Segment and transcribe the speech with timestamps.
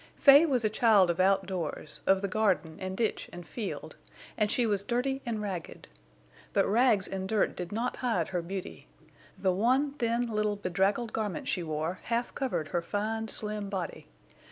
[0.15, 3.97] Fay was a child of outdoors, of the garden and ditch and field,
[4.35, 5.87] and she was dirty and ragged.
[6.53, 8.87] But rags and dirt did not hide her beauty.
[9.37, 14.07] The one thin little bedraggled garment she wore half covered her fine, slim body.